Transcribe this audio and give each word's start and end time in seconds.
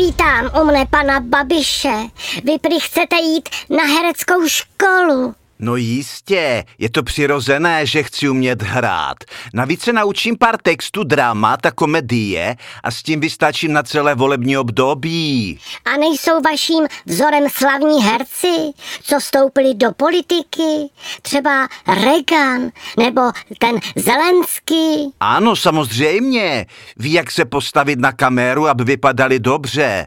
Vítám 0.00 0.48
u 0.60 0.64
mne 0.64 0.88
pana 0.88 1.20
Babiše. 1.20 2.08
Vy 2.44 2.58
prý 2.58 2.80
chcete 2.80 3.16
jít 3.16 3.48
na 3.68 3.84
hereckou 3.84 4.48
školu. 4.48 5.34
No 5.62 5.76
jistě, 5.76 6.64
je 6.78 6.90
to 6.90 7.02
přirozené, 7.02 7.86
že 7.86 8.02
chci 8.02 8.28
umět 8.28 8.62
hrát. 8.62 9.16
Navíc 9.54 9.82
se 9.82 9.92
naučím 9.92 10.38
pár 10.38 10.56
textů 10.62 11.04
dramat 11.04 11.66
a 11.66 11.70
komedie 11.70 12.56
a 12.82 12.90
s 12.90 13.02
tím 13.02 13.20
vystačím 13.20 13.72
na 13.72 13.82
celé 13.82 14.14
volební 14.14 14.58
období. 14.58 15.58
A 15.84 15.96
nejsou 15.96 16.40
vaším 16.40 16.86
vzorem 17.06 17.48
slavní 17.50 18.02
herci, 18.02 18.56
co 19.02 19.20
vstoupili 19.20 19.74
do 19.74 19.92
politiky? 19.92 20.90
Třeba 21.22 21.68
Reagan 21.86 22.70
nebo 22.98 23.20
ten 23.58 23.76
Zelensky? 23.96 25.12
Ano, 25.20 25.56
samozřejmě. 25.56 26.66
Ví, 26.96 27.12
jak 27.12 27.30
se 27.30 27.44
postavit 27.44 27.98
na 27.98 28.12
kameru, 28.12 28.68
aby 28.68 28.84
vypadali 28.84 29.38
dobře. 29.38 30.06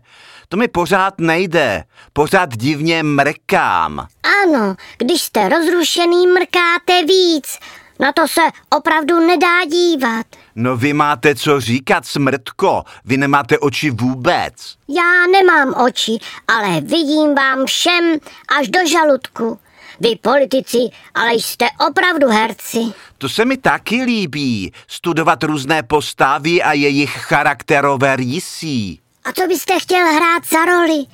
To 0.49 0.57
mi 0.57 0.67
pořád 0.67 1.19
nejde. 1.19 1.83
Pořád 2.13 2.57
divně 2.57 3.03
mrkám. 3.03 4.07
Ano, 4.43 4.75
když 4.97 5.21
jste 5.21 5.49
rozrušený, 5.49 6.27
mrkáte 6.27 7.05
víc. 7.07 7.57
Na 7.99 8.11
to 8.11 8.27
se 8.27 8.41
opravdu 8.77 9.19
nedá 9.27 9.65
dívat. 9.65 10.25
No 10.55 10.77
vy 10.77 10.93
máte 10.93 11.35
co 11.35 11.59
říkat, 11.61 12.05
smrtko. 12.05 12.83
Vy 13.05 13.17
nemáte 13.17 13.59
oči 13.59 13.91
vůbec. 13.91 14.53
Já 14.89 15.27
nemám 15.31 15.73
oči, 15.85 16.17
ale 16.47 16.81
vidím 16.81 17.35
vám 17.35 17.65
všem 17.65 18.17
až 18.59 18.67
do 18.69 18.79
žaludku. 18.87 19.59
Vy 19.99 20.15
politici, 20.21 20.77
ale 21.13 21.33
jste 21.33 21.65
opravdu 21.87 22.27
herci. 22.27 22.79
To 23.17 23.29
se 23.29 23.45
mi 23.45 23.57
taky 23.57 24.03
líbí. 24.03 24.73
Studovat 24.87 25.43
různé 25.43 25.83
postavy 25.83 26.63
a 26.63 26.73
jejich 26.73 27.11
charakterové 27.11 28.15
rysy. 28.15 28.97
A 29.25 29.31
co 29.33 29.47
byste 29.47 29.79
chtěl 29.79 30.07
hrát 30.07 30.45
za 30.45 30.65
roli? 30.65 31.05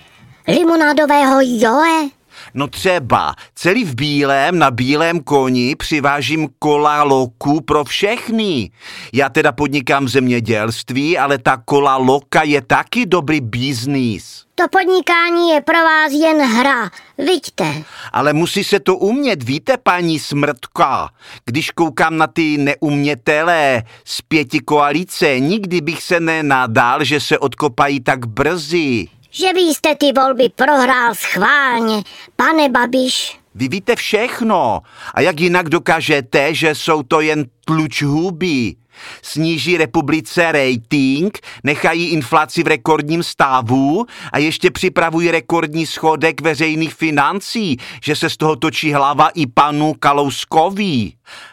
Limonádového 0.47 1.39
Joe? 1.41 2.18
No 2.53 2.67
třeba, 2.67 3.35
celý 3.55 3.85
v 3.85 3.95
bílém, 3.95 4.59
na 4.59 4.71
bílém 4.71 5.19
koni 5.19 5.75
přivážím 5.75 6.49
kola 6.59 7.03
loku 7.03 7.61
pro 7.61 7.83
všechny. 7.83 8.71
Já 9.13 9.29
teda 9.29 9.51
podnikám 9.51 10.05
v 10.05 10.09
zemědělství, 10.09 11.17
ale 11.17 11.37
ta 11.37 11.57
kola 11.57 11.97
loka 11.97 12.43
je 12.43 12.61
taky 12.61 13.05
dobrý 13.05 13.41
biznis. 13.41 14.45
To 14.55 14.67
podnikání 14.67 15.49
je 15.49 15.61
pro 15.61 15.77
vás 15.77 16.11
jen 16.11 16.41
hra, 16.41 16.91
vidíte. 17.17 17.83
Ale 18.11 18.33
musí 18.33 18.63
se 18.63 18.79
to 18.79 18.95
umět, 18.95 19.43
víte, 19.43 19.77
paní 19.77 20.19
Smrtka. 20.19 21.09
Když 21.45 21.71
koukám 21.71 22.17
na 22.17 22.27
ty 22.27 22.57
neumětelé 22.57 23.83
z 24.05 24.21
pěti 24.21 24.59
koalice, 24.59 25.39
nikdy 25.39 25.81
bych 25.81 26.03
se 26.03 26.19
nenadal, 26.19 27.03
že 27.03 27.19
se 27.19 27.39
odkopají 27.39 27.99
tak 27.99 28.25
brzy. 28.25 29.07
Že 29.31 29.53
vy 29.53 29.61
jste 29.61 29.95
ty 29.95 30.11
volby 30.11 30.49
prohrál 30.55 31.15
schválně, 31.15 32.03
pane 32.35 32.69
Babiš. 32.69 33.39
Vy 33.55 33.67
víte 33.67 33.95
všechno. 33.95 34.81
A 35.13 35.21
jak 35.21 35.39
jinak 35.39 35.69
dokážete, 35.69 36.53
že 36.55 36.75
jsou 36.75 37.03
to 37.03 37.21
jen 37.21 37.45
tluč 37.65 38.01
huby? 38.01 38.75
Sníží 39.21 39.77
republice 39.77 40.51
rating, 40.51 41.39
nechají 41.63 42.05
inflaci 42.09 42.63
v 42.63 42.67
rekordním 42.67 43.23
stavu 43.23 44.05
a 44.31 44.37
ještě 44.37 44.71
připravují 44.71 45.31
rekordní 45.31 45.85
schodek 45.85 46.41
veřejných 46.41 46.93
financí, 46.93 47.77
že 48.03 48.15
se 48.15 48.29
z 48.29 48.37
toho 48.37 48.55
točí 48.55 48.93
hlava 48.93 49.29
i 49.29 49.47
panu 49.47 49.93
Kalouskovi. 49.99 51.11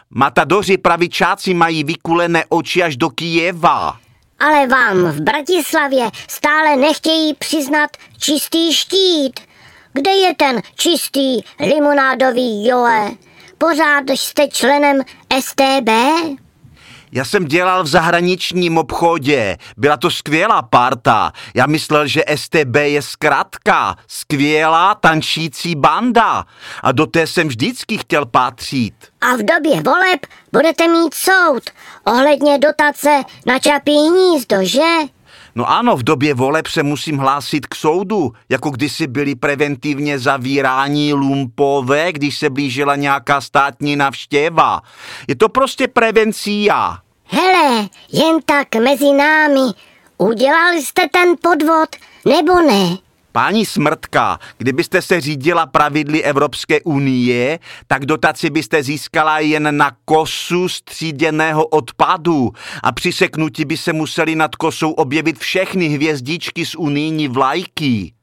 Matadoři 0.09 0.77
pravičáci 0.77 1.53
mají 1.53 1.83
vykulené 1.83 2.43
oči 2.49 2.83
až 2.83 2.97
do 2.97 3.09
Kijeva. 3.09 3.99
Ale 4.39 4.67
vám 4.67 5.03
v 5.11 5.21
Bratislavě 5.21 6.09
stále 6.29 6.75
nechtějí 6.75 7.33
přiznat 7.33 7.89
čistý 8.19 8.73
štít. 8.73 9.39
Kde 9.93 10.11
je 10.11 10.35
ten 10.35 10.61
čistý 10.75 11.41
limonádový 11.59 12.67
Joe? 12.67 13.11
Pořád 13.57 14.09
jste 14.09 14.47
členem 14.47 15.01
STB? 15.39 15.89
Já 17.11 17.25
jsem 17.25 17.45
dělal 17.45 17.83
v 17.83 17.87
zahraničním 17.87 18.77
obchodě. 18.77 19.57
Byla 19.77 19.97
to 19.97 20.11
skvělá 20.11 20.61
parta. 20.61 21.31
Já 21.55 21.65
myslel, 21.65 22.07
že 22.07 22.23
STB 22.35 22.75
je 22.75 23.01
zkratka. 23.01 23.95
Skvělá 24.07 24.95
tančící 24.95 25.75
banda. 25.75 26.45
A 26.83 26.91
do 26.91 27.05
té 27.05 27.27
jsem 27.27 27.47
vždycky 27.47 27.97
chtěl 27.97 28.25
patřit. 28.25 28.93
A 29.21 29.35
v 29.35 29.39
době 29.39 29.81
voleb 29.81 30.25
budete 30.53 30.87
mít 30.87 31.13
soud 31.13 31.63
ohledně 32.05 32.57
dotace 32.59 33.23
na 33.45 33.59
čapí 33.59 33.97
hnízdo, 34.09 34.57
že? 34.61 35.16
No 35.55 35.69
ano, 35.69 35.97
v 35.97 36.03
době 36.03 36.33
voleb 36.33 36.67
se 36.67 36.83
musím 36.83 37.17
hlásit 37.17 37.65
k 37.65 37.75
soudu, 37.75 38.33
jako 38.49 38.69
kdysi 38.69 39.07
byli 39.07 39.35
preventivně 39.35 40.19
zavírání 40.19 41.13
lumpové, 41.13 42.13
když 42.13 42.37
se 42.37 42.49
blížila 42.49 42.95
nějaká 42.95 43.41
státní 43.41 43.95
navštěva. 43.95 44.81
Je 45.27 45.35
to 45.35 45.49
prostě 45.49 45.87
prevencia. 45.87 46.97
Hele, 47.23 47.87
jen 48.11 48.37
tak 48.45 48.75
mezi 48.75 49.13
námi. 49.13 49.71
Udělal 50.17 50.73
jste 50.73 51.07
ten 51.11 51.35
podvod, 51.41 51.89
nebo 52.25 52.61
ne? 52.61 53.06
Páni 53.37 53.65
Smrtka, 53.65 54.39
kdybyste 54.57 55.01
se 55.01 55.21
řídila 55.21 55.65
pravidly 55.65 56.23
Evropské 56.23 56.81
unie, 56.81 57.59
tak 57.87 58.05
dotaci 58.05 58.49
byste 58.49 58.83
získala 58.83 59.39
jen 59.39 59.77
na 59.77 59.91
kosu 60.05 60.69
stříděného 60.69 61.65
odpadu 61.67 62.51
a 62.83 62.91
při 62.91 63.11
seknutí 63.11 63.65
by 63.65 63.77
se 63.77 63.93
museli 63.93 64.35
nad 64.35 64.55
kosou 64.55 64.91
objevit 64.91 65.39
všechny 65.39 65.87
hvězdičky 65.87 66.65
z 66.65 66.75
unijní 66.75 67.27
vlajky. 67.27 68.13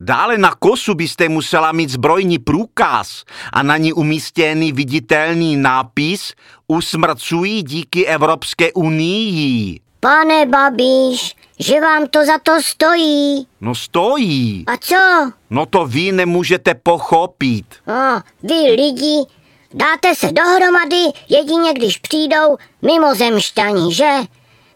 Dále 0.00 0.38
na 0.38 0.54
kosu 0.58 0.94
byste 0.94 1.28
musela 1.28 1.72
mít 1.72 1.90
zbrojní 1.90 2.38
průkaz 2.38 3.24
a 3.52 3.62
na 3.62 3.76
ní 3.76 3.92
umístěný 3.92 4.72
viditelný 4.72 5.56
nápis 5.56 6.32
Usmrcují 6.68 7.62
díky 7.62 8.06
Evropské 8.06 8.72
unii. 8.72 9.80
Pane 10.00 10.46
Babiš, 10.46 11.34
že 11.58 11.80
vám 11.80 12.06
to 12.06 12.24
za 12.24 12.38
to 12.42 12.62
stojí. 12.62 13.46
No 13.60 13.74
stojí. 13.74 14.64
A 14.66 14.76
co? 14.76 15.32
No 15.50 15.66
to 15.66 15.86
vy 15.86 16.12
nemůžete 16.12 16.74
pochopit. 16.74 17.66
A 17.86 18.22
vy 18.42 18.54
lidi, 18.54 19.26
dáte 19.74 20.14
se 20.14 20.32
dohromady 20.32 21.02
jedině, 21.28 21.72
když 21.72 21.98
přijdou 21.98 22.56
mimozemšťani, 22.82 23.94
že? 23.94 24.12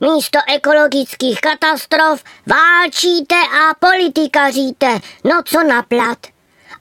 Místo 0.01 0.39
ekologických 0.55 1.41
katastrof 1.41 2.25
válčíte 2.47 3.35
a 3.35 3.75
politikaříte, 3.89 5.01
no 5.25 5.43
co 5.45 5.63
naplat. 5.63 6.19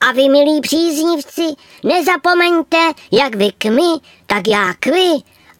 A 0.02 0.12
vy, 0.12 0.30
milí 0.30 0.62
příznivci, 0.62 1.42
nezapomeňte, 1.84 2.92
jak 3.12 3.36
vy 3.36 3.52
k 3.58 3.66
my, 3.66 4.00
tak 4.28 4.48
já 4.48 4.74
k 4.80 4.86
vy, 4.86 5.10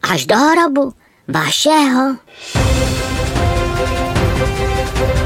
až 0.02 0.26
do 0.26 0.36
hrobu 0.36 0.92
vašeho. 1.28 2.16
Thank 4.94 5.16
you 5.16 5.21